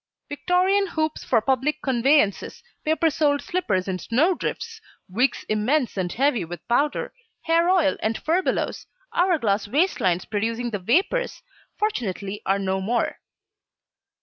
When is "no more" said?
12.57-13.19